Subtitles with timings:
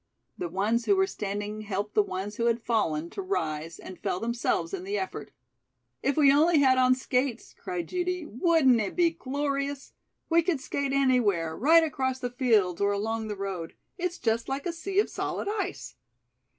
[0.35, 4.19] The ones who were standing helped the ones who had fallen to rise and fell
[4.19, 5.29] themselves in the effort.
[6.01, 9.93] "If we only had on skates," cried Judy, "wouldn't it be glorious?
[10.27, 13.75] We could skate anywhere, right across the fields or along the road.
[13.99, 15.95] It's just like a sea of solid ice."